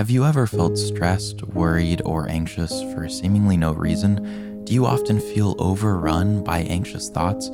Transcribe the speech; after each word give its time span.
Have 0.00 0.08
you 0.08 0.24
ever 0.24 0.46
felt 0.46 0.78
stressed, 0.78 1.42
worried, 1.48 2.00
or 2.06 2.26
anxious 2.26 2.82
for 2.94 3.06
seemingly 3.06 3.58
no 3.58 3.72
reason? 3.72 4.64
Do 4.64 4.72
you 4.72 4.86
often 4.86 5.20
feel 5.20 5.54
overrun 5.58 6.42
by 6.42 6.60
anxious 6.60 7.10
thoughts? 7.10 7.50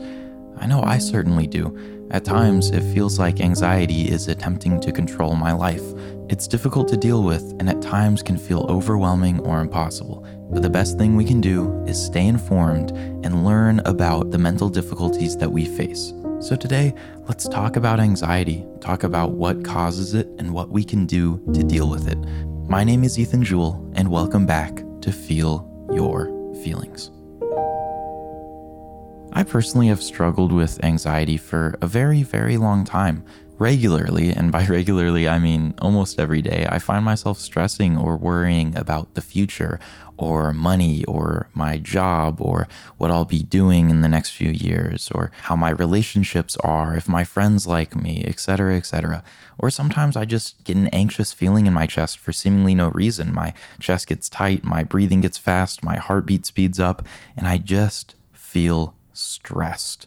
I 0.57 0.67
know 0.69 0.81
I 0.81 0.99
certainly 0.99 1.49
do. 1.49 2.07
At 2.13 2.25
times, 2.25 2.71
it 2.71 2.85
feels 2.95 3.19
like 3.19 3.41
anxiety 3.41 4.09
is 4.09 4.29
attempting 4.29 4.81
to 4.83 4.93
control 4.93 5.35
my 5.35 5.51
life. 5.51 5.83
It's 6.29 6.47
difficult 6.47 6.87
to 6.91 6.97
deal 6.97 7.25
with 7.25 7.43
and 7.59 7.69
at 7.69 7.83
times 7.83 8.23
can 8.23 8.39
feel 8.39 8.65
overwhelming 8.69 9.41
or 9.41 9.59
impossible. 9.59 10.25
But 10.49 10.63
the 10.63 10.71
best 10.71 10.99
thing 10.99 11.17
we 11.17 11.25
can 11.25 11.41
do 11.41 11.85
is 11.89 12.01
stay 12.01 12.29
informed 12.29 12.93
and 13.25 13.45
learn 13.45 13.81
about 13.87 14.31
the 14.31 14.39
mental 14.39 14.69
difficulties 14.69 15.37
that 15.39 15.51
we 15.51 15.65
face. 15.65 16.13
So, 16.39 16.55
today, 16.55 16.95
let's 17.27 17.49
talk 17.49 17.77
about 17.77 17.99
anxiety, 17.99 18.67
talk 18.81 19.05
about 19.05 19.33
what 19.33 19.65
causes 19.65 20.13
it, 20.13 20.29
and 20.39 20.53
what 20.53 20.69
we 20.69 20.85
can 20.85 21.07
do 21.07 21.43
to 21.55 21.65
deal 21.65 21.89
with 21.89 22.07
it. 22.09 22.19
My 22.69 22.85
name 22.85 23.05
is 23.05 23.19
Ethan 23.19 23.43
Jewell, 23.43 23.91
and 23.95 24.11
welcome 24.11 24.45
back 24.45 24.83
to 25.01 25.13
Feel 25.13 25.67
Your 25.95 26.27
Feelings. 26.63 27.11
I 29.37 29.43
personally 29.43 29.89
have 29.89 30.03
struggled 30.03 30.51
with 30.51 30.83
anxiety 30.83 31.37
for 31.37 31.77
a 31.83 31.87
very, 31.87 32.23
very 32.23 32.57
long 32.57 32.87
time 32.87 33.23
regularly, 33.59 34.31
and 34.31 34.51
by 34.51 34.65
regularly, 34.79 35.29
I 35.29 35.39
mean 35.39 35.75
almost 35.79 36.19
every 36.19 36.41
day, 36.41 36.67
I 36.71 36.79
find 36.79 37.05
myself 37.05 37.39
stressing 37.39 37.99
or 37.99 38.17
worrying 38.17 38.75
about 38.79 39.13
the 39.13 39.21
future 39.21 39.79
or 40.17 40.55
money 40.55 41.05
or 41.05 41.51
my 41.53 41.77
job 41.77 42.41
or 42.41 42.67
what 42.97 43.11
I'll 43.11 43.27
be 43.27 43.43
doing 43.43 43.91
in 43.91 44.01
the 44.01 44.09
next 44.09 44.31
few 44.31 44.49
years 44.49 45.11
or 45.15 45.31
how 45.43 45.55
my 45.55 45.69
relationships 45.69 46.57
are, 46.65 46.97
if 46.97 47.07
my 47.07 47.23
friends 47.23 47.67
like 47.67 47.95
me, 47.95 48.25
etc., 48.27 48.75
etc. 48.75 49.23
Or 49.59 49.69
sometimes 49.69 50.17
I 50.17 50.25
just 50.25 50.65
get 50.65 50.79
an 50.79 50.89
anxious 50.95 51.35
feeling 51.35 51.67
in 51.67 51.75
my 51.75 51.87
chest 51.87 52.19
for 52.19 52.33
seemingly 52.33 52.75
no 52.75 52.89
reason. 52.89 53.35
My 53.35 53.53
chest 53.81 54.07
gets 54.07 54.31
tight, 54.31 54.65
my 54.65 54.83
breathing 54.83 55.21
gets 55.21 55.37
fast, 55.37 55.85
my 55.85 55.97
heartbeat 55.97 56.47
speeds 56.47 56.81
up, 56.81 57.07
and 57.37 57.47
I 57.47 57.59
just 57.59 58.15
feel 58.33 58.96
stressed. 59.17 60.07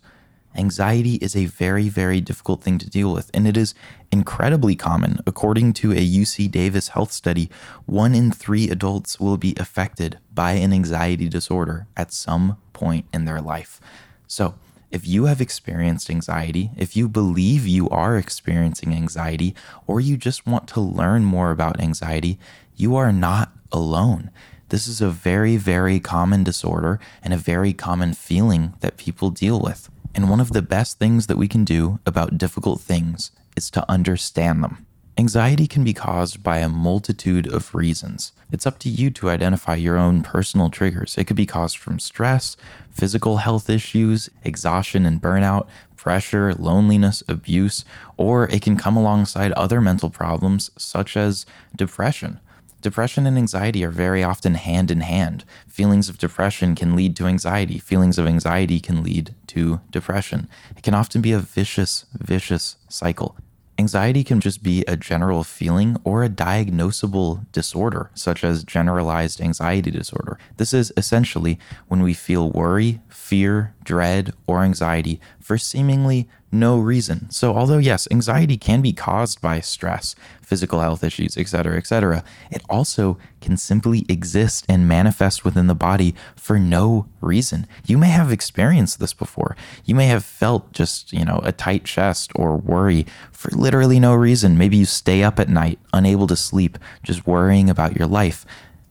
Anxiety 0.56 1.16
is 1.16 1.36
a 1.36 1.46
very, 1.46 1.90
very 1.90 2.20
difficult 2.20 2.64
thing 2.64 2.80
to 2.80 2.90
deal 2.90 3.14
with, 3.14 3.30
and 3.34 3.48
it 3.48 3.56
is 3.56 3.76
incredibly 4.12 4.76
common. 4.76 5.20
According 5.28 5.74
to 5.74 5.92
a 5.92 5.96
UC 5.96 6.50
Davis 6.50 6.90
health 6.90 7.12
study, 7.12 7.50
one 7.86 8.16
in 8.16 8.32
three 8.32 8.70
adults 8.70 9.20
will 9.20 9.38
be 9.38 9.54
affected 9.58 10.18
by 10.34 10.54
an 10.54 10.74
anxiety 10.74 11.30
disorder 11.30 11.86
at 11.96 12.12
some 12.12 12.58
point 12.74 13.06
in 13.14 13.26
their 13.26 13.42
life. 13.42 13.80
So, 14.26 14.56
if 14.92 15.08
you 15.08 15.26
have 15.26 15.40
experienced 15.40 16.10
anxiety, 16.10 16.72
if 16.76 16.98
you 16.98 17.08
believe 17.08 17.68
you 17.68 17.88
are 17.90 18.18
experiencing 18.18 18.92
anxiety, 18.92 19.54
or 19.86 20.02
you 20.02 20.18
just 20.18 20.48
want 20.48 20.68
to 20.70 20.80
learn 20.82 21.24
more 21.24 21.52
about 21.52 21.80
anxiety, 21.80 22.40
you 22.76 22.96
are 22.96 23.12
not 23.12 23.52
alone. 23.72 24.32
This 24.70 24.88
is 24.88 25.02
a 25.02 25.10
very, 25.10 25.58
very 25.58 26.00
common 26.00 26.44
disorder 26.44 27.00
and 27.24 27.34
a 27.34 27.38
very 27.38 27.74
common 27.74 28.14
feeling 28.14 28.74
that 28.82 28.98
people 28.98 29.32
deal 29.32 29.60
with. 29.60 29.90
And 30.14 30.30
one 30.30 30.40
of 30.40 30.54
the 30.54 30.62
best 30.62 31.00
things 31.00 31.26
that 31.26 31.38
we 31.38 31.48
can 31.48 31.66
do 31.66 32.00
about 32.06 32.38
difficult 32.38 32.80
things 32.80 33.32
is 33.58 33.72
to 33.72 33.90
understand 33.90 34.64
them. 34.64 34.86
Anxiety 35.18 35.68
can 35.68 35.84
be 35.84 35.94
caused 35.94 36.44
by 36.44 36.60
a 36.60 36.70
multitude 36.70 37.52
of 37.52 37.74
reasons. 37.74 38.32
It's 38.52 38.68
up 38.68 38.80
to 38.80 38.90
you 38.90 39.10
to 39.10 39.30
identify 39.30 39.76
your 39.76 39.98
own 39.98 40.22
personal 40.22 40.70
triggers. 40.70 41.18
It 41.18 41.26
could 41.26 41.36
be 41.36 41.48
caused 41.48 41.78
from 41.78 42.00
stress, 42.00 42.56
physical 42.92 43.38
health 43.38 43.70
issues, 43.70 44.30
exhaustion 44.44 45.06
and 45.06 45.20
burnout, 45.20 45.68
pressure, 45.96 46.54
loneliness, 46.54 47.24
abuse, 47.28 47.84
or 48.18 48.48
it 48.50 48.62
can 48.62 48.78
come 48.78 48.96
alongside 48.96 49.52
other 49.54 49.82
mental 49.82 50.10
problems 50.10 50.72
such 50.78 51.18
as 51.18 51.46
depression. 51.76 52.40
Depression 52.82 53.26
and 53.26 53.38
anxiety 53.38 53.84
are 53.84 53.92
very 53.92 54.24
often 54.24 54.54
hand 54.54 54.90
in 54.90 55.02
hand. 55.02 55.44
Feelings 55.68 56.08
of 56.08 56.18
depression 56.18 56.76
can 56.76 56.96
lead 56.96 57.16
to 57.18 57.26
anxiety. 57.26 57.78
Feelings 57.78 58.18
of 58.18 58.26
anxiety 58.26 58.80
can 58.80 59.04
lead 59.04 59.36
to 59.48 59.82
depression. 59.92 60.48
It 60.78 60.84
can 60.84 60.94
often 60.94 61.22
be 61.22 61.34
a 61.34 61.40
vicious, 61.40 62.06
vicious 62.14 62.78
cycle. 62.88 63.36
Anxiety 63.78 64.26
can 64.26 64.42
just 64.42 64.62
be 64.62 64.84
a 64.88 64.98
general 64.98 65.44
feeling 65.44 65.96
or 66.04 66.22
a 66.24 66.30
diagnosable 66.30 67.50
disorder, 67.54 68.12
such 68.14 68.44
as 68.44 68.66
generalized 68.66 69.40
anxiety 69.40 69.90
disorder. 69.90 70.38
This 70.58 70.74
is 70.74 70.92
essentially 70.98 71.58
when 71.88 72.02
we 72.02 72.14
feel 72.14 72.50
worry, 72.50 73.00
fear, 73.08 73.74
dread, 73.84 74.34
or 74.48 74.64
anxiety 74.64 75.22
for 75.40 75.58
seemingly 75.58 76.28
no 76.52 76.80
reason. 76.80 77.30
So, 77.30 77.56
although 77.56 77.78
yes, 77.78 78.08
anxiety 78.10 78.58
can 78.58 78.82
be 78.82 78.94
caused 78.94 79.42
by 79.42 79.60
stress, 79.60 80.16
physical 80.42 80.80
health 80.80 81.04
issues, 81.04 81.38
etc., 81.38 81.78
etc., 81.78 82.24
it 82.50 82.64
also 82.70 83.18
can 83.40 83.56
simply 83.56 84.06
exist 84.10 84.66
and 84.68 84.88
manifest 84.88 85.46
within 85.46 85.68
the 85.68 85.76
body 85.76 86.16
for 86.36 86.58
no 86.58 87.08
reason. 87.22 87.68
You 87.86 87.98
may 87.98 88.10
have 88.10 88.32
experienced 88.32 89.00
this 89.00 89.14
before. 89.14 89.56
You 89.86 89.96
may 89.96 90.08
have 90.08 90.26
felt 90.26 90.72
just, 90.72 91.14
you 91.14 91.24
know, 91.24 91.40
a 91.44 91.52
tight 91.52 91.86
chest 91.86 92.32
or 92.36 92.58
worry 92.58 93.06
for 93.32 93.52
literally 93.52 94.00
no 94.00 94.16
reason. 94.16 94.58
Maybe 94.58 94.78
you 94.78 94.86
stay 94.86 95.24
up 95.24 95.40
at 95.40 95.50
night, 95.50 95.80
unable 95.94 96.28
to 96.28 96.36
sleep, 96.36 96.78
just 97.04 97.28
worrying 97.28 97.70
about 97.70 97.96
your 97.96 98.08
life. 98.08 98.46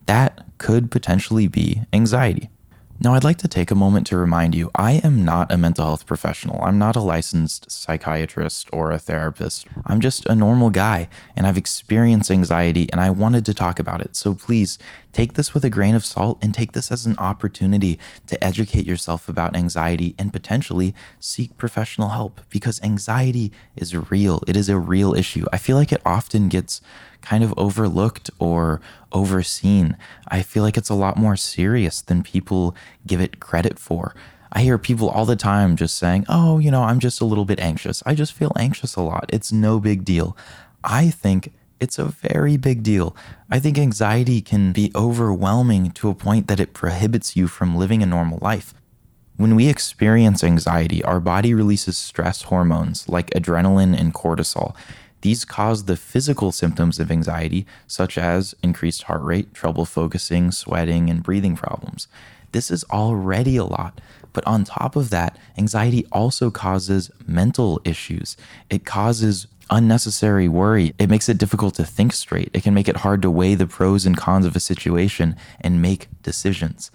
That 0.06 0.44
could 0.58 0.90
potentially 0.90 1.48
be 1.48 1.82
anxiety. 1.92 2.50
Now, 3.00 3.14
I'd 3.14 3.22
like 3.22 3.38
to 3.38 3.48
take 3.48 3.70
a 3.70 3.76
moment 3.76 4.08
to 4.08 4.16
remind 4.16 4.56
you 4.56 4.72
I 4.74 4.94
am 5.04 5.24
not 5.24 5.52
a 5.52 5.56
mental 5.56 5.84
health 5.84 6.04
professional. 6.04 6.60
I'm 6.62 6.78
not 6.78 6.96
a 6.96 7.00
licensed 7.00 7.70
psychiatrist 7.70 8.68
or 8.72 8.90
a 8.90 8.98
therapist. 8.98 9.68
I'm 9.86 10.00
just 10.00 10.26
a 10.26 10.34
normal 10.34 10.70
guy, 10.70 11.08
and 11.36 11.46
I've 11.46 11.56
experienced 11.56 12.28
anxiety, 12.28 12.90
and 12.90 13.00
I 13.00 13.10
wanted 13.10 13.46
to 13.46 13.54
talk 13.54 13.78
about 13.78 14.00
it. 14.00 14.16
So 14.16 14.34
please 14.34 14.78
take 15.12 15.34
this 15.34 15.54
with 15.54 15.64
a 15.64 15.70
grain 15.70 15.94
of 15.94 16.04
salt 16.04 16.38
and 16.42 16.54
take 16.54 16.72
this 16.72 16.92
as 16.92 17.06
an 17.06 17.16
opportunity 17.18 17.98
to 18.26 18.42
educate 18.42 18.86
yourself 18.86 19.28
about 19.28 19.56
anxiety 19.56 20.14
and 20.18 20.32
potentially 20.32 20.94
seek 21.18 21.56
professional 21.56 22.10
help 22.10 22.40
because 22.50 22.82
anxiety 22.82 23.52
is 23.76 23.96
real. 24.10 24.42
It 24.46 24.56
is 24.56 24.68
a 24.68 24.78
real 24.78 25.14
issue. 25.14 25.46
I 25.52 25.58
feel 25.58 25.76
like 25.76 25.92
it 25.92 26.02
often 26.04 26.48
gets 26.48 26.80
kind 27.20 27.42
of 27.42 27.54
overlooked 27.56 28.30
or 28.38 28.80
overseen. 29.12 29.96
I 30.28 30.42
feel 30.42 30.62
like 30.62 30.76
it's 30.76 30.90
a 30.90 30.94
lot 30.94 31.16
more 31.16 31.36
serious 31.36 32.00
than 32.00 32.22
people 32.22 32.74
give 33.06 33.20
it 33.20 33.40
credit 33.40 33.78
for. 33.78 34.14
I 34.52 34.62
hear 34.62 34.78
people 34.78 35.10
all 35.10 35.26
the 35.26 35.36
time 35.36 35.76
just 35.76 35.98
saying, 35.98 36.24
oh, 36.28 36.58
you 36.58 36.70
know, 36.70 36.82
I'm 36.82 37.00
just 37.00 37.20
a 37.20 37.24
little 37.24 37.44
bit 37.44 37.60
anxious. 37.60 38.02
I 38.06 38.14
just 38.14 38.32
feel 38.32 38.52
anxious 38.56 38.96
a 38.96 39.02
lot. 39.02 39.28
It's 39.30 39.52
no 39.52 39.78
big 39.78 40.04
deal. 40.04 40.36
I 40.82 41.10
think 41.10 41.52
it's 41.80 41.98
a 41.98 42.04
very 42.04 42.56
big 42.56 42.82
deal. 42.82 43.16
I 43.50 43.58
think 43.58 43.78
anxiety 43.78 44.40
can 44.40 44.72
be 44.72 44.90
overwhelming 44.94 45.90
to 45.92 46.08
a 46.08 46.14
point 46.14 46.48
that 46.48 46.60
it 46.60 46.74
prohibits 46.74 47.36
you 47.36 47.48
from 47.48 47.76
living 47.76 48.02
a 48.02 48.06
normal 48.06 48.38
life. 48.42 48.74
When 49.36 49.54
we 49.54 49.68
experience 49.68 50.42
anxiety, 50.42 51.02
our 51.04 51.20
body 51.20 51.54
releases 51.54 51.96
stress 51.96 52.42
hormones 52.42 53.08
like 53.08 53.30
adrenaline 53.30 53.96
and 53.98 54.12
cortisol. 54.12 54.74
These 55.20 55.44
cause 55.44 55.84
the 55.84 55.96
physical 55.96 56.52
symptoms 56.52 56.98
of 56.98 57.10
anxiety, 57.10 57.66
such 57.86 58.18
as 58.18 58.54
increased 58.62 59.04
heart 59.04 59.22
rate, 59.22 59.54
trouble 59.54 59.84
focusing, 59.84 60.50
sweating, 60.50 61.08
and 61.10 61.22
breathing 61.22 61.56
problems. 61.56 62.08
This 62.52 62.70
is 62.70 62.84
already 62.84 63.56
a 63.56 63.64
lot. 63.64 64.00
But 64.32 64.46
on 64.46 64.64
top 64.64 64.96
of 64.96 65.10
that, 65.10 65.36
anxiety 65.56 66.06
also 66.12 66.50
causes 66.50 67.10
mental 67.26 67.80
issues. 67.84 68.36
It 68.70 68.84
causes 68.84 69.46
unnecessary 69.70 70.48
worry. 70.48 70.94
It 70.98 71.10
makes 71.10 71.28
it 71.28 71.38
difficult 71.38 71.74
to 71.74 71.84
think 71.84 72.12
straight. 72.12 72.50
It 72.52 72.62
can 72.62 72.74
make 72.74 72.88
it 72.88 72.98
hard 72.98 73.22
to 73.22 73.30
weigh 73.30 73.54
the 73.54 73.66
pros 73.66 74.06
and 74.06 74.16
cons 74.16 74.46
of 74.46 74.56
a 74.56 74.60
situation 74.60 75.36
and 75.60 75.82
make 75.82 76.08
decisions. 76.22 76.90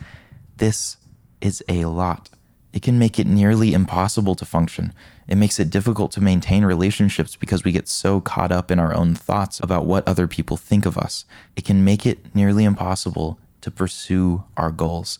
This 0.57 0.97
is 1.41 1.63
a 1.67 1.85
lot. 1.85 2.29
It 2.71 2.81
can 2.81 2.97
make 2.97 3.19
it 3.19 3.27
nearly 3.27 3.73
impossible 3.73 4.33
to 4.35 4.45
function. 4.45 4.93
It 5.27 5.35
makes 5.35 5.59
it 5.59 5.69
difficult 5.69 6.11
to 6.13 6.21
maintain 6.21 6.65
relationships 6.65 7.35
because 7.35 7.63
we 7.63 7.71
get 7.71 7.87
so 7.87 8.19
caught 8.19 8.51
up 8.51 8.71
in 8.71 8.79
our 8.79 8.93
own 8.95 9.13
thoughts 9.13 9.59
about 9.59 9.85
what 9.85 10.07
other 10.07 10.27
people 10.27 10.57
think 10.57 10.85
of 10.85 10.97
us. 10.97 11.25
It 11.55 11.65
can 11.65 11.83
make 11.83 12.05
it 12.05 12.33
nearly 12.35 12.63
impossible 12.63 13.39
to 13.63 13.71
pursue 13.71 14.43
our 14.55 14.71
goals. 14.71 15.19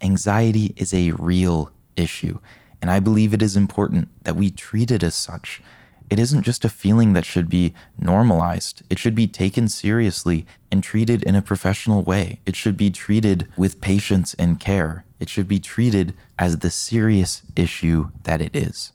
Anxiety 0.00 0.74
is 0.76 0.92
a 0.92 1.12
real 1.12 1.70
issue, 1.96 2.38
and 2.82 2.90
I 2.90 3.00
believe 3.00 3.32
it 3.32 3.42
is 3.42 3.56
important 3.56 4.08
that 4.24 4.36
we 4.36 4.50
treat 4.50 4.90
it 4.90 5.02
as 5.02 5.14
such. 5.14 5.62
It 6.08 6.20
isn't 6.20 6.42
just 6.42 6.64
a 6.64 6.68
feeling 6.68 7.14
that 7.14 7.24
should 7.24 7.48
be 7.48 7.74
normalized. 7.98 8.82
It 8.88 8.98
should 8.98 9.14
be 9.14 9.26
taken 9.26 9.68
seriously 9.68 10.46
and 10.70 10.82
treated 10.82 11.24
in 11.24 11.34
a 11.34 11.42
professional 11.42 12.02
way. 12.02 12.40
It 12.46 12.54
should 12.54 12.76
be 12.76 12.90
treated 12.90 13.48
with 13.56 13.80
patience 13.80 14.34
and 14.34 14.60
care. 14.60 15.04
It 15.18 15.28
should 15.28 15.48
be 15.48 15.58
treated 15.58 16.14
as 16.38 16.58
the 16.58 16.70
serious 16.70 17.42
issue 17.56 18.10
that 18.22 18.40
it 18.40 18.54
is. 18.54 18.92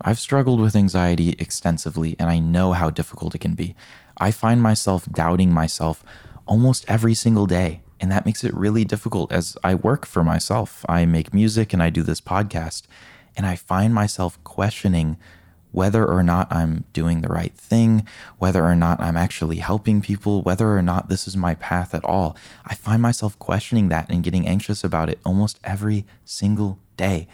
I've 0.00 0.18
struggled 0.18 0.60
with 0.60 0.74
anxiety 0.74 1.36
extensively, 1.38 2.16
and 2.18 2.30
I 2.30 2.38
know 2.38 2.72
how 2.72 2.90
difficult 2.90 3.34
it 3.34 3.40
can 3.40 3.54
be. 3.54 3.76
I 4.16 4.30
find 4.30 4.62
myself 4.62 5.06
doubting 5.06 5.52
myself 5.52 6.04
almost 6.46 6.84
every 6.88 7.14
single 7.14 7.46
day, 7.46 7.82
and 8.00 8.10
that 8.12 8.26
makes 8.26 8.44
it 8.44 8.54
really 8.54 8.84
difficult 8.84 9.32
as 9.32 9.56
I 9.64 9.74
work 9.74 10.06
for 10.06 10.22
myself. 10.22 10.84
I 10.88 11.06
make 11.06 11.34
music 11.34 11.72
and 11.72 11.82
I 11.82 11.90
do 11.90 12.02
this 12.02 12.20
podcast, 12.20 12.82
and 13.36 13.46
I 13.46 13.56
find 13.56 13.94
myself 13.94 14.42
questioning 14.44 15.16
whether 15.70 16.06
or 16.06 16.22
not 16.22 16.50
I'm 16.50 16.84
doing 16.92 17.20
the 17.20 17.28
right 17.28 17.54
thing, 17.54 18.06
whether 18.38 18.64
or 18.64 18.74
not 18.74 19.00
I'm 19.00 19.16
actually 19.16 19.56
helping 19.56 20.00
people, 20.00 20.42
whether 20.42 20.76
or 20.76 20.82
not 20.82 21.08
this 21.08 21.28
is 21.28 21.36
my 21.36 21.54
path 21.54 21.94
at 21.94 22.04
all. 22.04 22.36
I 22.64 22.74
find 22.74 23.02
myself 23.02 23.38
questioning 23.38 23.88
that 23.88 24.08
and 24.08 24.24
getting 24.24 24.46
anxious 24.46 24.82
about 24.82 25.10
it 25.10 25.20
almost 25.24 25.60
every 25.64 26.06
single 26.24 26.78
day. 26.96 27.28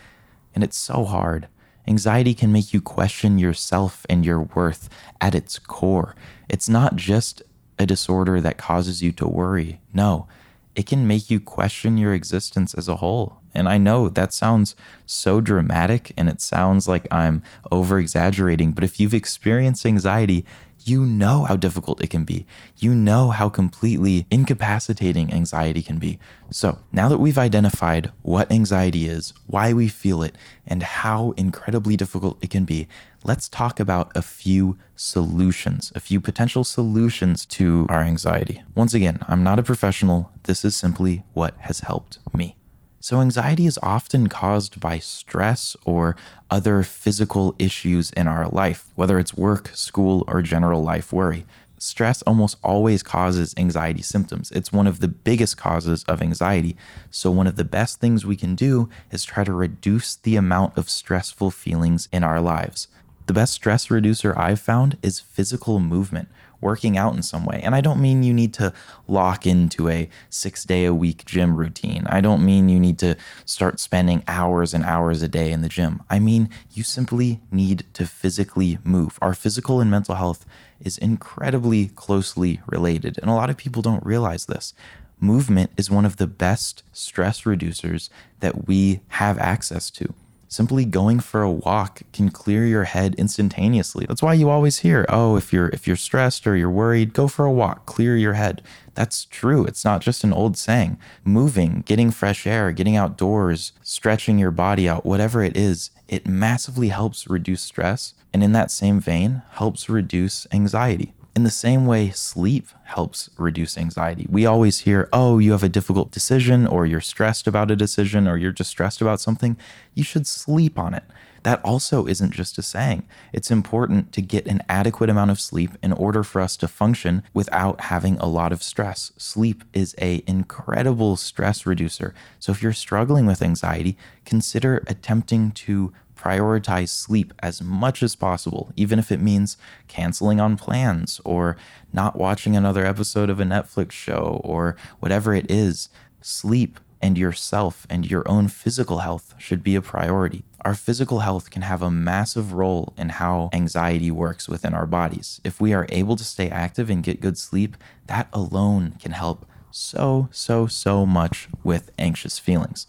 And 0.55 0.65
it's 0.65 0.77
so 0.77 1.05
hard. 1.05 1.49
Anxiety 1.87 2.35
can 2.35 2.51
make 2.51 2.73
you 2.73 2.81
question 2.81 3.39
yourself 3.39 4.05
and 4.09 4.25
your 4.25 4.43
worth 4.43 4.89
at 5.21 5.35
its 5.35 5.59
core. 5.59 6.15
It's 6.49 6.69
not 6.69 6.97
just 6.97 7.43
a 7.79 7.87
disorder 7.87 8.41
that 8.41 8.59
causes 8.59 9.03
you 9.03 9.13
to 9.13 9.29
worry. 9.29 9.81
No, 9.93 10.27
it 10.75 10.87
can 10.87 11.07
make 11.07 11.31
you 11.31 11.41
question 11.41 11.97
your 11.99 12.15
existence 12.15 12.75
as 12.75 12.89
a 12.89 12.97
whole. 12.97 13.39
And 13.55 13.69
I 13.69 13.79
know 13.79 14.09
that 14.09 14.33
sounds 14.33 14.75
so 15.07 15.41
dramatic 15.41 16.13
and 16.17 16.29
it 16.29 16.41
sounds 16.41 16.89
like 16.89 17.07
I'm 17.13 17.43
over 17.71 17.99
exaggerating, 17.99 18.73
but 18.73 18.83
if 18.83 18.99
you've 18.99 19.15
experienced 19.15 19.87
anxiety, 19.87 20.45
you 20.85 21.05
know 21.07 21.45
how 21.45 21.57
difficult 21.57 22.03
it 22.03 22.11
can 22.11 22.25
be. 22.25 22.47
You 22.79 22.95
know 22.95 23.31
how 23.31 23.49
completely 23.49 24.27
incapacitating 24.31 25.33
anxiety 25.33 25.83
can 25.83 25.99
be. 25.99 26.19
So, 26.51 26.79
now 26.93 27.09
that 27.09 27.19
we've 27.19 27.39
identified 27.39 28.13
what 28.23 28.53
anxiety 28.53 29.09
is, 29.09 29.33
why 29.47 29.73
we 29.73 29.89
feel 29.89 30.23
it, 30.23 30.37
and 30.67 30.83
how 30.83 31.33
incredibly 31.37 31.97
difficult 31.97 32.39
it 32.43 32.51
can 32.51 32.65
be, 32.65 32.87
let's 33.25 33.49
talk 33.49 33.81
about 33.81 34.15
a 34.15 34.23
few 34.23 34.77
solutions, 34.95 35.91
a 35.95 36.01
few 36.01 36.21
potential 36.21 36.65
solutions 36.65 37.47
to 37.47 37.87
our 37.89 38.03
anxiety. 38.03 38.63
Once 38.75 38.95
again, 38.95 39.19
I'm 39.27 39.43
not 39.43 39.59
a 39.59 39.63
professional. 39.63 40.31
This 40.45 40.65
is 40.65 40.77
simply 40.77 41.25
what 41.33 41.55
has 41.61 41.81
helped 41.81 42.19
me. 42.33 42.57
So, 43.07 43.21
anxiety 43.21 43.67
is 43.67 43.79
often 43.83 44.29
caused 44.29 44.81
by 44.81 44.99
stress 44.99 45.77
or 45.85 46.17
other 46.51 46.83
physical 46.83 47.55
issues 47.59 48.11
in 48.13 48.27
our 48.27 48.49
life, 48.49 48.87
whether 48.95 49.19
it's 49.19 49.37
work, 49.37 49.69
school, 49.75 50.25
or 50.27 50.41
general 50.41 50.83
life 50.83 51.13
worry. 51.13 51.45
Stress 51.77 52.23
almost 52.23 52.57
always 52.65 53.03
causes 53.03 53.55
anxiety 53.59 54.01
symptoms. 54.01 54.51
It's 54.53 54.73
one 54.73 54.87
of 54.87 55.01
the 55.01 55.09
biggest 55.09 55.59
causes 55.59 56.03
of 56.05 56.23
anxiety. 56.23 56.79
So, 57.11 57.31
one 57.31 57.47
of 57.47 57.57
the 57.57 57.63
best 57.63 58.01
things 58.01 58.25
we 58.25 58.37
can 58.37 58.55
do 58.55 58.89
is 59.11 59.23
try 59.23 59.45
to 59.45 59.53
reduce 59.53 60.17
the 60.17 60.37
amount 60.37 60.79
of 60.79 60.89
stressful 60.89 61.51
feelings 61.51 62.09
in 62.11 62.25
our 62.25 62.41
lives. 62.41 62.89
The 63.27 63.35
best 63.35 63.53
stress 63.53 63.91
reducer 63.91 64.33
I've 64.35 64.61
found 64.61 64.97
is 65.03 65.21
physical 65.21 65.79
movement 65.79 66.31
working 66.61 66.97
out 66.97 67.15
in 67.15 67.23
some 67.23 67.45
way. 67.45 67.61
And 67.63 67.75
I 67.75 67.81
don't 67.81 68.01
mean 68.01 68.23
you 68.23 68.35
need 68.35 68.55
to 68.55 68.73
lock 69.07 69.47
into 69.47 69.89
a 69.89 70.09
six 70.31 70.65
day 70.65 70.85
a 70.85 70.95
week 70.95 71.25
gym 71.25 71.57
routine. 71.57 72.05
I 72.07 72.21
don't 72.21 72.45
mean 72.45 72.69
you 72.69 72.81
need 72.81 72.99
to 73.01 73.17
start 73.45 73.81
spending 73.81 74.23
hours 74.27 74.75
and 74.75 74.85
hours 74.85 75.23
a 75.23 75.29
day 75.29 75.53
in 75.53 75.63
the 75.63 75.69
gym. 75.69 76.03
I 76.09 76.19
mean, 76.19 76.51
you 76.73 76.83
simply 76.83 77.41
need 77.51 77.85
to 77.95 78.07
physically 78.07 78.79
move. 78.85 79.19
Our 79.21 79.35
physical 79.35 79.81
and 79.81 79.91
mental 79.91 80.15
health 80.15 80.47
is 80.81 80.99
incredibly 80.99 81.89
closely 81.89 82.61
related. 82.67 83.19
And 83.19 83.31
a 83.31 83.35
lot 83.35 83.51
of 83.51 83.57
people 83.57 83.83
don't 83.83 84.05
realize 84.05 84.47
this. 84.47 84.75
Movement 85.21 85.71
is 85.77 85.91
one 85.91 86.05
of 86.05 86.17
the 86.17 86.27
best 86.27 86.83
stress 86.93 87.43
reducers 87.43 88.11
that 88.41 88.67
we 88.67 89.01
have 89.09 89.39
access 89.39 89.91
to. 89.93 90.13
Simply 90.55 90.85
going 90.85 91.19
for 91.19 91.43
a 91.43 91.51
walk 91.51 92.03
can 92.13 92.31
clear 92.31 92.65
your 92.65 92.85
head 92.85 93.17
instantaneously. 93.17 94.07
That's 94.07 94.23
why 94.23 94.35
you 94.35 94.49
always 94.49 94.79
hear, 94.79 95.05
"Oh, 95.09 95.35
if 95.35 95.53
you're 95.53 95.67
if 95.71 95.89
you're 95.89 95.97
stressed 95.97 96.47
or 96.47 96.55
you're 96.55 96.71
worried, 96.71 97.13
go 97.13 97.27
for 97.27 97.45
a 97.45 97.51
walk, 97.51 97.87
clear 97.87 98.17
your 98.17 98.35
head." 98.35 98.63
That's 98.95 99.25
true. 99.25 99.65
It's 99.65 99.85
not 99.85 100.01
just 100.01 100.23
an 100.23 100.33
old 100.33 100.57
saying. 100.57 100.97
Moving, 101.25 101.83
getting 101.87 102.13
fresh 102.13 102.47
air, 102.47 102.71
getting 102.71 102.95
outdoors, 102.95 103.73
stretching 103.83 104.39
your 104.39 104.53
body 104.53 104.89
out, 104.89 105.05
whatever 105.05 105.43
it 105.43 105.57
is, 105.57 105.91
it 106.07 106.29
massively 106.29 106.91
helps 106.91 107.27
reduce 107.29 107.63
stress 107.63 108.15
and 108.33 108.45
in 108.45 108.53
that 108.53 108.71
same 108.71 109.01
vein 109.01 109.43
helps 109.55 109.89
reduce 109.89 110.47
anxiety. 110.53 111.15
In 111.37 111.43
the 111.43 111.51
same 111.51 111.85
way, 111.85 112.11
sleep 112.11 112.69
helps 112.85 113.29
reduce 113.37 113.77
anxiety. 113.77 114.25
We 114.31 114.47
always 114.47 114.81
hear, 114.81 115.09
oh, 115.13 115.39
you 115.39 115.51
have 115.51 115.65
a 115.65 115.69
difficult 115.69 116.13
decision, 116.13 116.65
or 116.65 116.87
you're 116.87 117.01
stressed 117.01 117.49
about 117.49 117.73
a 117.73 117.77
decision, 117.77 118.29
or 118.29 118.37
you're 118.37 118.53
just 118.53 118.71
stressed 118.71 119.01
about 119.01 119.21
something. 119.21 119.57
You 119.95 120.05
should 120.05 120.29
sleep 120.29 120.79
on 120.79 120.95
it. 120.95 121.03
That 121.43 121.61
also 121.65 122.07
isn't 122.07 122.31
just 122.31 122.57
a 122.57 122.63
saying. 122.63 123.07
It's 123.33 123.51
important 123.51 124.13
to 124.13 124.23
get 124.23 124.47
an 124.47 124.63
adequate 124.69 125.11
amount 125.11 125.33
of 125.33 125.41
sleep 125.41 125.73
in 125.83 125.93
order 125.93 126.23
for 126.23 126.41
us 126.41 126.57
to 126.59 126.69
function 126.69 127.25
without 127.35 127.83
having 127.83 128.17
a 128.19 128.27
lot 128.27 128.53
of 128.53 128.63
stress. 128.63 129.13
Sleep 129.19 129.65
is 129.73 129.95
a 130.01 130.23
incredible 130.29 131.17
stress 131.17 131.67
reducer. 131.67 132.15
So 132.39 132.53
if 132.53 132.63
you're 132.63 132.73
struggling 132.73 133.27
with 133.27 133.43
anxiety, 133.43 133.99
consider 134.25 134.85
attempting 134.87 135.51
to 135.51 135.93
prioritize 136.25 136.89
sleep 136.89 137.35
as 137.41 137.61
much 137.61 138.03
as 138.03 138.17
possible, 138.17 138.73
even 138.77 138.99
if 138.99 139.13
it 139.13 139.21
means 139.21 139.59
canceling 139.89 140.41
on 140.41 140.57
plans 140.57 141.21
or 141.25 141.57
not 141.93 142.17
watching 142.17 142.57
another 142.57 142.87
episode 142.87 143.29
of 143.29 143.41
a 143.41 143.45
Netflix 143.45 143.93
show 143.93 144.41
or 144.43 144.77
whatever 145.01 145.35
it 145.35 145.51
is. 145.51 145.91
Sleep 146.23 146.81
and 147.03 147.19
yourself 147.19 147.87
and 147.91 148.11
your 148.11 148.27
own 148.27 148.49
physical 148.49 149.01
health 149.01 149.35
should 149.37 149.63
be 149.63 149.75
a 149.75 149.83
priority. 149.83 150.43
Our 150.65 150.75
physical 150.75 151.19
health 151.19 151.51
can 151.51 151.61
have 151.61 151.83
a 151.83 151.91
massive 151.91 152.55
role 152.55 152.95
in 152.97 153.11
how 153.11 153.51
anxiety 153.53 154.11
works 154.11 154.49
within 154.49 154.73
our 154.73 154.87
bodies. 154.87 155.43
If 155.45 155.61
we 155.61 155.75
are 155.75 155.87
able 155.91 156.17
to 156.17 156.25
stay 156.25 156.49
active 156.49 156.89
and 156.89 157.03
get 157.03 157.21
good 157.21 157.37
sleep, 157.37 157.77
that 158.07 158.29
alone 158.33 158.95
can 158.99 159.13
help 159.13 159.45
so, 159.71 160.31
so, 160.33 160.67
so 160.67 161.05
much 161.05 161.49
with 161.63 161.91
anxious 161.99 162.39
feelings. 162.39 162.87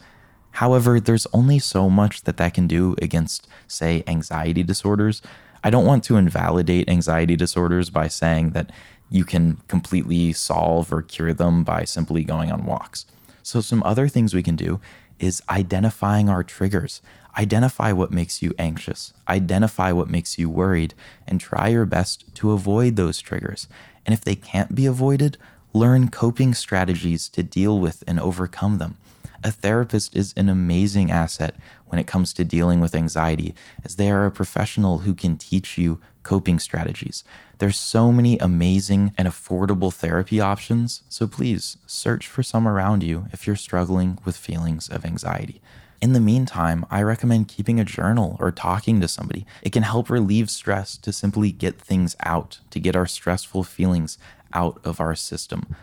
However, 0.55 1.01
there's 1.01 1.27
only 1.33 1.59
so 1.59 1.89
much 1.89 2.21
that 2.21 2.37
that 2.37 2.53
can 2.53 2.65
do 2.65 2.95
against, 3.01 3.45
say, 3.67 4.05
anxiety 4.07 4.63
disorders. 4.63 5.21
I 5.65 5.69
don't 5.69 5.85
want 5.85 6.05
to 6.05 6.15
invalidate 6.15 6.87
anxiety 6.87 7.35
disorders 7.35 7.89
by 7.89 8.07
saying 8.07 8.51
that 8.51 8.71
you 9.09 9.25
can 9.25 9.57
completely 9.67 10.31
solve 10.31 10.93
or 10.93 11.01
cure 11.01 11.33
them 11.33 11.65
by 11.65 11.83
simply 11.83 12.23
going 12.23 12.53
on 12.53 12.65
walks. 12.65 13.05
So, 13.43 13.59
some 13.59 13.83
other 13.83 14.07
things 14.07 14.33
we 14.33 14.43
can 14.43 14.55
do 14.55 14.79
is 15.19 15.43
identifying 15.49 16.29
our 16.29 16.43
triggers. 16.43 17.01
Identify 17.37 17.91
what 17.91 18.11
makes 18.11 18.41
you 18.41 18.53
anxious, 18.57 19.11
identify 19.27 19.91
what 19.91 20.09
makes 20.09 20.39
you 20.39 20.49
worried, 20.49 20.93
and 21.27 21.41
try 21.41 21.67
your 21.67 21.85
best 21.85 22.33
to 22.35 22.53
avoid 22.53 22.95
those 22.95 23.19
triggers. 23.19 23.67
And 24.05 24.13
if 24.13 24.21
they 24.21 24.35
can't 24.35 24.73
be 24.73 24.85
avoided, 24.85 25.37
learn 25.73 26.09
coping 26.09 26.53
strategies 26.53 27.27
to 27.27 27.43
deal 27.43 27.77
with 27.77 28.05
and 28.07 28.21
overcome 28.21 28.77
them 28.77 28.95
a 29.43 29.51
therapist 29.51 30.15
is 30.15 30.33
an 30.37 30.49
amazing 30.49 31.11
asset 31.11 31.55
when 31.87 31.99
it 31.99 32.07
comes 32.07 32.33
to 32.33 32.43
dealing 32.43 32.79
with 32.79 32.95
anxiety, 32.95 33.53
as 33.83 33.95
they 33.95 34.09
are 34.09 34.25
a 34.25 34.31
professional 34.31 34.99
who 34.99 35.13
can 35.13 35.37
teach 35.37 35.77
you 35.77 35.99
coping 36.23 36.59
strategies. 36.59 37.23
There's 37.59 37.77
so 37.77 38.11
many 38.11 38.37
amazing 38.39 39.13
and 39.17 39.27
affordable 39.27 39.93
therapy 39.93 40.39
options, 40.41 41.03
so 41.07 41.27
please 41.27 41.77
search 41.85 42.27
for 42.27 42.43
some 42.43 42.67
around 42.67 43.03
you 43.03 43.27
if 43.31 43.45
you're 43.45 43.55
struggling 43.55 44.17
with 44.25 44.35
feelings 44.35 44.89
of 44.89 45.05
anxiety. 45.05 45.61
In 46.01 46.13
the 46.13 46.19
meantime, 46.19 46.85
I 46.91 47.01
recommend 47.03 47.47
keeping 47.47 47.79
a 47.79 47.85
journal 47.85 48.35
or 48.39 48.51
talking 48.51 48.99
to 48.99 49.07
somebody. 49.07 49.45
It 49.61 49.71
can 49.71 49.83
help 49.83 50.09
relieve 50.09 50.49
stress 50.49 50.97
to 50.97 51.13
simply 51.13 51.51
get 51.51 51.79
things 51.79 52.15
out, 52.21 52.59
to 52.71 52.79
get 52.79 52.95
our 52.95 53.07
stressful 53.07 53.63
feelings 53.63 54.17
out 54.53 54.79
of 54.83 54.99
our 54.99 55.15
system. 55.15 55.75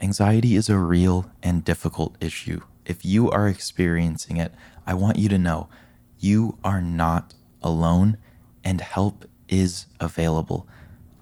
Anxiety 0.00 0.56
is 0.56 0.68
a 0.68 0.78
real 0.78 1.30
and 1.42 1.64
difficult 1.64 2.16
issue 2.20 2.62
if 2.84 3.04
you 3.04 3.30
are 3.30 3.48
experiencing 3.48 4.36
it, 4.36 4.52
I 4.86 4.94
want 4.94 5.18
you 5.18 5.28
to 5.28 5.38
know 5.38 5.68
you 6.18 6.58
are 6.64 6.80
not 6.80 7.34
alone 7.62 8.16
and 8.64 8.80
help 8.80 9.24
is 9.48 9.86
available. 10.00 10.66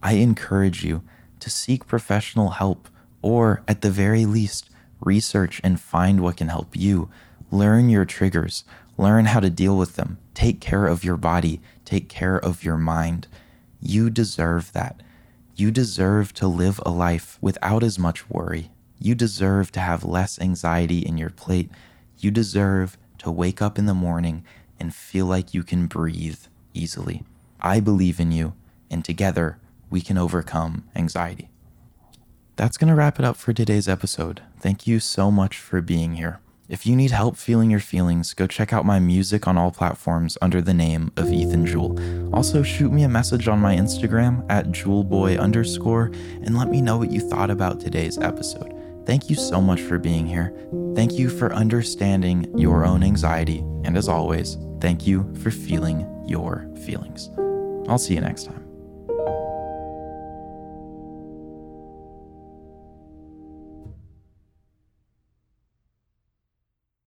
I 0.02 0.14
encourage 0.14 0.84
you 0.84 1.02
to 1.40 1.50
seek 1.50 1.86
professional 1.86 2.50
help 2.50 2.88
or, 3.22 3.62
at 3.68 3.82
the 3.82 3.90
very 3.90 4.24
least, 4.24 4.70
research 5.00 5.60
and 5.62 5.80
find 5.80 6.20
what 6.20 6.36
can 6.36 6.48
help 6.48 6.76
you. 6.76 7.10
Learn 7.50 7.88
your 7.88 8.04
triggers, 8.04 8.64
learn 8.96 9.26
how 9.26 9.40
to 9.40 9.50
deal 9.50 9.76
with 9.76 9.96
them, 9.96 10.18
take 10.34 10.60
care 10.60 10.86
of 10.86 11.04
your 11.04 11.16
body, 11.16 11.60
take 11.84 12.08
care 12.08 12.38
of 12.38 12.64
your 12.64 12.76
mind. 12.76 13.26
You 13.80 14.10
deserve 14.10 14.72
that. 14.72 15.02
You 15.56 15.70
deserve 15.70 16.32
to 16.34 16.46
live 16.46 16.80
a 16.86 16.90
life 16.90 17.36
without 17.40 17.82
as 17.82 17.98
much 17.98 18.30
worry, 18.30 18.70
you 19.00 19.14
deserve 19.14 19.72
to 19.72 19.80
have 19.80 20.04
less 20.04 20.38
anxiety 20.40 20.98
in 20.98 21.16
your 21.16 21.30
plate. 21.30 21.70
You 22.18 22.30
deserve 22.30 22.98
to 23.18 23.30
wake 23.30 23.62
up 23.62 23.78
in 23.78 23.86
the 23.86 23.94
morning 23.94 24.44
and 24.78 24.94
feel 24.94 25.26
like 25.26 25.54
you 25.54 25.62
can 25.62 25.86
breathe 25.86 26.40
easily. 26.74 27.24
I 27.60 27.80
believe 27.80 28.20
in 28.20 28.30
you, 28.30 28.54
and 28.90 29.04
together 29.04 29.58
we 29.88 30.02
can 30.02 30.18
overcome 30.18 30.84
anxiety. 30.94 31.48
That's 32.56 32.76
going 32.76 32.88
to 32.88 32.94
wrap 32.94 33.18
it 33.18 33.24
up 33.24 33.36
for 33.36 33.54
today's 33.54 33.88
episode. 33.88 34.42
Thank 34.58 34.86
you 34.86 35.00
so 35.00 35.30
much 35.30 35.56
for 35.56 35.80
being 35.80 36.16
here. 36.16 36.40
If 36.68 36.86
you 36.86 36.94
need 36.94 37.10
help 37.10 37.36
feeling 37.36 37.70
your 37.70 37.80
feelings, 37.80 38.32
go 38.32 38.46
check 38.46 38.72
out 38.72 38.84
my 38.84 39.00
music 39.00 39.48
on 39.48 39.58
all 39.58 39.72
platforms 39.72 40.38
under 40.40 40.60
the 40.60 40.74
name 40.74 41.10
of 41.16 41.32
Ethan 41.32 41.66
Jewel. 41.66 41.98
Also, 42.32 42.62
shoot 42.62 42.92
me 42.92 43.02
a 43.02 43.08
message 43.08 43.48
on 43.48 43.58
my 43.58 43.74
Instagram 43.74 44.46
at 44.48 44.70
jewelboy 44.70 45.36
underscore 45.36 46.12
and 46.44 46.56
let 46.56 46.68
me 46.68 46.80
know 46.80 46.96
what 46.96 47.10
you 47.10 47.20
thought 47.20 47.50
about 47.50 47.80
today's 47.80 48.18
episode. 48.18 48.79
Thank 49.06 49.30
you 49.30 49.36
so 49.36 49.60
much 49.60 49.80
for 49.80 49.98
being 49.98 50.26
here. 50.26 50.54
Thank 50.94 51.12
you 51.12 51.28
for 51.28 51.52
understanding 51.52 52.46
your 52.58 52.84
own 52.84 53.02
anxiety. 53.02 53.58
And 53.84 53.96
as 53.96 54.08
always, 54.08 54.56
thank 54.80 55.06
you 55.06 55.32
for 55.42 55.50
feeling 55.50 56.06
your 56.26 56.68
feelings. 56.84 57.30
I'll 57.88 57.98
see 57.98 58.14
you 58.14 58.20
next 58.20 58.44
time. 58.44 58.69